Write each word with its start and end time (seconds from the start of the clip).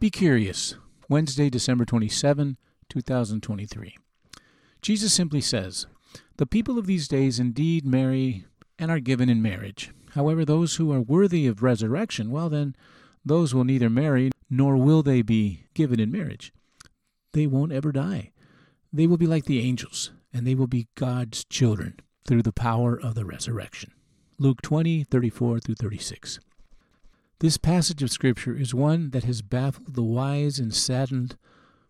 Be 0.00 0.08
curious. 0.08 0.76
Wednesday, 1.10 1.50
December 1.50 1.84
27, 1.84 2.56
2023. 2.88 3.98
Jesus 4.80 5.12
simply 5.12 5.42
says, 5.42 5.86
The 6.38 6.46
people 6.46 6.78
of 6.78 6.86
these 6.86 7.06
days 7.06 7.38
indeed 7.38 7.84
marry 7.84 8.46
and 8.78 8.90
are 8.90 8.98
given 8.98 9.28
in 9.28 9.42
marriage. 9.42 9.90
However, 10.14 10.46
those 10.46 10.76
who 10.76 10.90
are 10.90 11.02
worthy 11.02 11.46
of 11.46 11.62
resurrection, 11.62 12.30
well, 12.30 12.48
then, 12.48 12.74
those 13.26 13.54
will 13.54 13.64
neither 13.64 13.90
marry 13.90 14.30
nor 14.48 14.78
will 14.78 15.02
they 15.02 15.20
be 15.20 15.66
given 15.74 16.00
in 16.00 16.10
marriage. 16.10 16.50
They 17.34 17.46
won't 17.46 17.70
ever 17.70 17.92
die. 17.92 18.30
They 18.90 19.06
will 19.06 19.18
be 19.18 19.26
like 19.26 19.44
the 19.44 19.60
angels, 19.60 20.12
and 20.32 20.46
they 20.46 20.54
will 20.54 20.66
be 20.66 20.88
God's 20.94 21.44
children 21.44 22.00
through 22.26 22.42
the 22.44 22.54
power 22.54 22.98
of 22.98 23.14
the 23.14 23.26
resurrection. 23.26 23.92
Luke 24.38 24.62
20, 24.62 25.04
34 25.04 25.60
through 25.60 25.74
36. 25.74 26.40
This 27.40 27.56
passage 27.56 28.02
of 28.02 28.10
Scripture 28.10 28.54
is 28.54 28.74
one 28.74 29.12
that 29.12 29.24
has 29.24 29.40
baffled 29.40 29.94
the 29.94 30.02
wise 30.02 30.58
and 30.58 30.74
saddened 30.74 31.38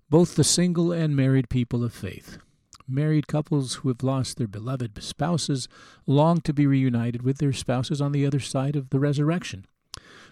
both 0.08 0.36
the 0.36 0.45
single 0.45 0.92
and 0.92 1.16
married 1.16 1.48
people 1.48 1.82
of 1.82 1.92
faith. 1.92 2.38
Married 2.86 3.27
couples 3.27 3.74
who 3.74 3.88
have 3.88 4.05
lost 4.05 4.38
their 4.38 4.46
beloved 4.46 5.02
spouses 5.02 5.66
long 6.06 6.41
to 6.42 6.52
be 6.52 6.68
reunited 6.68 7.22
with 7.22 7.38
their 7.38 7.52
spouses 7.52 8.00
on 8.00 8.12
the 8.12 8.24
other 8.24 8.38
side 8.38 8.77
of 8.77 8.91
the 8.91 9.00
resurrection. 9.00 9.66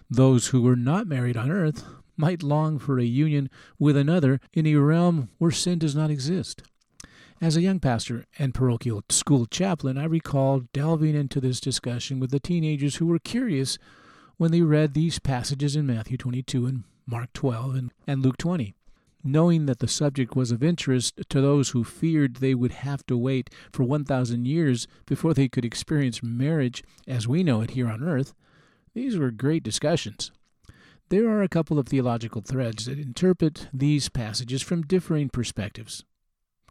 Those 0.09 0.47
who 0.47 0.61
were 0.61 0.77
not 0.77 1.05
married 1.05 1.35
on 1.35 1.51
earth 1.51 1.83
might 2.15 2.41
long 2.41 2.79
for 2.79 2.97
a 2.97 3.03
union 3.03 3.49
with 3.77 3.97
another 3.97 4.39
in 4.53 4.65
a 4.67 4.75
realm 4.75 5.27
where 5.37 5.51
sin 5.51 5.79
does 5.79 5.97
not 5.97 6.09
exist. 6.09 6.63
As 7.41 7.57
a 7.57 7.61
young 7.61 7.81
pastor 7.81 8.23
and 8.37 8.53
parochial 8.53 9.03
school 9.09 9.47
chaplain, 9.47 9.97
I 9.97 10.05
recall 10.05 10.61
delving 10.71 11.15
into 11.15 11.41
this 11.41 11.59
discussion 11.59 12.21
with 12.21 12.31
the 12.31 12.39
teenagers 12.39 12.95
who 12.95 13.07
were 13.07 13.19
curious 13.19 13.77
when 14.39 14.51
they 14.51 14.61
read 14.61 14.93
these 14.93 15.19
passages 15.19 15.75
in 15.75 15.85
Matthew 15.85 16.15
22 16.15 16.65
and 16.65 16.83
Mark 17.05 17.33
12 17.33 17.75
and, 17.75 17.91
and 18.07 18.23
Luke 18.23 18.37
20. 18.37 18.73
Knowing 19.21 19.65
that 19.65 19.79
the 19.79 19.87
subject 19.87 20.33
was 20.33 20.49
of 20.49 20.63
interest 20.63 21.19
to 21.27 21.41
those 21.41 21.71
who 21.71 21.83
feared 21.83 22.37
they 22.37 22.55
would 22.55 22.71
have 22.71 23.05
to 23.05 23.17
wait 23.17 23.49
for 23.73 23.83
1,000 23.83 24.47
years 24.47 24.87
before 25.05 25.33
they 25.33 25.49
could 25.49 25.65
experience 25.65 26.23
marriage 26.23 26.81
as 27.05 27.27
we 27.27 27.43
know 27.43 27.59
it 27.59 27.71
here 27.71 27.89
on 27.89 28.01
earth, 28.01 28.33
these 28.93 29.17
were 29.17 29.29
great 29.29 29.61
discussions. 29.61 30.31
There 31.09 31.27
are 31.27 31.43
a 31.43 31.49
couple 31.49 31.77
of 31.77 31.89
theological 31.89 32.41
threads 32.41 32.85
that 32.85 32.97
interpret 32.97 33.67
these 33.73 34.07
passages 34.07 34.61
from 34.61 34.83
differing 34.83 35.27
perspectives. 35.27 36.05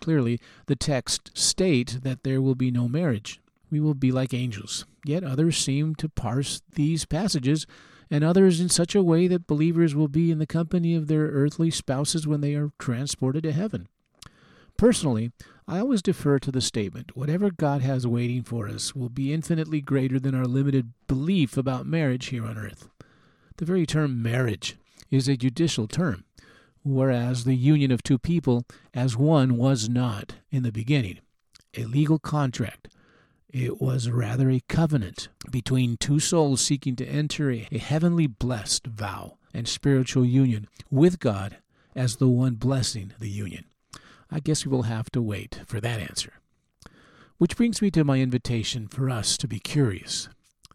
Clearly, 0.00 0.40
the 0.64 0.76
text 0.76 1.36
state 1.36 1.98
that 2.02 2.24
there 2.24 2.40
will 2.40 2.54
be 2.54 2.70
no 2.70 2.88
marriage. 2.88 3.42
We 3.70 3.80
will 3.80 3.94
be 3.94 4.12
like 4.12 4.32
angels. 4.32 4.86
Yet 5.04 5.24
others 5.24 5.56
seem 5.56 5.94
to 5.96 6.08
parse 6.08 6.62
these 6.74 7.04
passages 7.04 7.66
and 8.10 8.24
others 8.24 8.60
in 8.60 8.68
such 8.68 8.94
a 8.94 9.02
way 9.02 9.26
that 9.28 9.46
believers 9.46 9.94
will 9.94 10.08
be 10.08 10.30
in 10.30 10.38
the 10.38 10.46
company 10.46 10.94
of 10.94 11.06
their 11.06 11.26
earthly 11.26 11.70
spouses 11.70 12.26
when 12.26 12.40
they 12.40 12.54
are 12.54 12.72
transported 12.78 13.42
to 13.42 13.52
heaven. 13.52 13.88
Personally, 14.76 15.32
I 15.66 15.80
always 15.80 16.02
defer 16.02 16.38
to 16.38 16.50
the 16.50 16.60
statement 16.60 17.16
whatever 17.16 17.50
God 17.50 17.82
has 17.82 18.06
waiting 18.06 18.42
for 18.42 18.68
us 18.68 18.94
will 18.94 19.10
be 19.10 19.32
infinitely 19.32 19.80
greater 19.80 20.18
than 20.18 20.34
our 20.34 20.46
limited 20.46 20.92
belief 21.06 21.56
about 21.56 21.84
marriage 21.84 22.26
here 22.26 22.46
on 22.46 22.56
earth. 22.56 22.88
The 23.56 23.64
very 23.64 23.84
term 23.84 24.22
marriage 24.22 24.76
is 25.10 25.28
a 25.28 25.36
judicial 25.36 25.88
term, 25.88 26.24
whereas 26.84 27.44
the 27.44 27.56
union 27.56 27.90
of 27.90 28.02
two 28.02 28.18
people 28.18 28.64
as 28.94 29.16
one 29.16 29.56
was 29.56 29.88
not 29.88 30.36
in 30.50 30.62
the 30.62 30.72
beginning. 30.72 31.18
A 31.76 31.84
legal 31.84 32.18
contract 32.18 32.87
it 33.50 33.80
was 33.80 34.10
rather 34.10 34.50
a 34.50 34.60
covenant 34.68 35.28
between 35.50 35.96
two 35.96 36.20
souls 36.20 36.60
seeking 36.60 36.96
to 36.96 37.06
enter 37.06 37.50
a, 37.50 37.66
heavenly 37.78 38.26
blessed 38.26 38.86
vow 38.86 39.38
and 39.54 39.66
spiritual 39.66 40.24
union 40.24 40.68
with 40.90 41.18
God 41.18 41.58
as 41.96 42.16
the 42.16 42.28
one 42.28 42.54
blessing 42.54 43.12
the 43.18 43.30
union. 43.30 43.64
I 44.30 44.40
guess 44.40 44.66
we 44.66 44.70
will 44.70 44.82
have 44.82 45.10
to 45.12 45.22
wait 45.22 45.62
for 45.66 45.80
that 45.80 46.00
answer. 46.00 46.34
Which 47.38 47.56
brings 47.56 47.80
me 47.80 47.90
to 47.92 48.04
my 48.04 48.18
invitation 48.18 48.86
for 48.86 49.08
us 49.08 49.38
to 49.38 49.48
be 49.48 49.58
curious. 49.58 50.28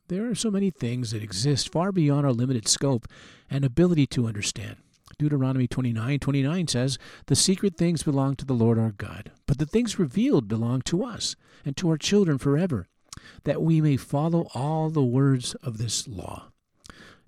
There 0.08 0.30
are 0.30 0.36
so 0.36 0.50
many 0.50 0.70
things 0.70 1.12
that 1.12 1.22
exist 1.22 1.72
far 1.72 1.92
beyond 1.92 2.26
our 2.26 2.34
limited 2.34 2.68
scope 2.68 3.08
and 3.50 3.64
ability 3.64 4.08
to 4.08 4.28
understand. 4.28 4.78
Deuteronomy 5.24 5.70
29 5.70 6.20
29 6.20 6.68
says, 6.68 6.98
The 7.28 7.36
secret 7.38 7.78
things 7.78 8.04
belong 8.04 8.36
to 8.36 8.46
the 8.46 8.54
Lord 8.54 8.78
our 8.78 8.92
God, 8.92 9.32
but 9.46 9.58
the 9.58 9.66
things 9.66 9.98
revealed 9.98 10.50
belong 10.50 10.82
to 10.82 11.06
us 11.06 11.38
and 11.64 11.78
to 11.78 11.90
our 11.90 11.98
children 11.98 12.38
forever, 12.38 12.88
that 13.46 13.62
we 13.62 13.80
may 13.80 13.96
follow 13.96 14.50
all 14.54 14.90
the 14.90 15.02
words 15.02 15.56
of 15.64 15.78
this 15.78 16.10
law. 16.10 16.50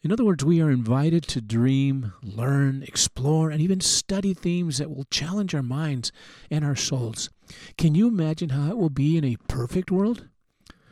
In 0.03 0.11
other 0.11 0.25
words, 0.25 0.43
we 0.43 0.61
are 0.61 0.69
invited 0.69 1.23
to 1.29 1.39
dream, 1.39 2.11
learn, 2.21 2.83
explore, 2.83 3.49
and 3.49 3.61
even 3.61 3.79
study 3.79 4.33
themes 4.33 4.79
that 4.79 4.91
will 4.91 5.05
challenge 5.09 5.55
our 5.55 5.63
minds 5.63 6.11
and 6.51 6.65
our 6.65 6.75
souls. 6.75 7.29
Can 7.77 7.95
you 7.95 8.09
imagine 8.09 8.49
how 8.49 8.71
it 8.71 8.77
will 8.77 8.89
be 8.89 9.15
in 9.15 9.23
a 9.23 9.37
perfect 9.47 9.89
world? 9.89 10.27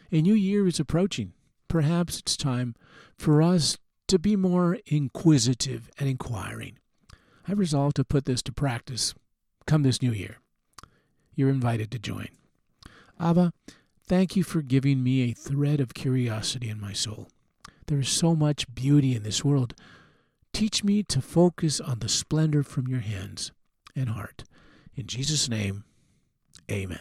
A 0.09 0.21
new 0.21 0.35
year 0.35 0.67
is 0.67 0.79
approaching. 0.79 1.33
Perhaps 1.67 2.19
it's 2.19 2.37
time 2.37 2.75
for 3.17 3.41
us 3.41 3.77
to 4.07 4.17
be 4.17 4.37
more 4.37 4.77
inquisitive 4.85 5.89
and 5.99 6.07
inquiring. 6.07 6.77
I 7.47 7.53
resolved 7.53 7.95
to 7.97 8.03
put 8.03 8.25
this 8.25 8.41
to 8.43 8.51
practice 8.51 9.13
come 9.65 9.83
this 9.83 10.01
new 10.01 10.11
year. 10.11 10.37
You're 11.35 11.49
invited 11.49 11.91
to 11.91 11.99
join. 11.99 12.27
Abba, 13.19 13.53
thank 14.05 14.35
you 14.35 14.43
for 14.43 14.61
giving 14.61 15.03
me 15.03 15.23
a 15.23 15.33
thread 15.33 15.79
of 15.79 15.93
curiosity 15.93 16.69
in 16.69 16.79
my 16.79 16.93
soul. 16.93 17.29
There 17.87 17.99
is 17.99 18.09
so 18.09 18.35
much 18.35 18.73
beauty 18.73 19.15
in 19.15 19.23
this 19.23 19.43
world. 19.43 19.73
Teach 20.51 20.83
me 20.83 21.03
to 21.03 21.21
focus 21.21 21.79
on 21.79 21.99
the 21.99 22.09
splendor 22.09 22.63
from 22.63 22.87
your 22.87 22.99
hands 22.99 23.51
and 23.95 24.09
heart. 24.09 24.43
In 24.95 25.07
Jesus' 25.07 25.49
name, 25.49 25.83
amen. 26.71 26.99